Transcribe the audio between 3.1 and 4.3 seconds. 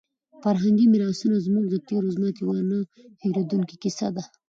هېرېدونکې کیسه ده.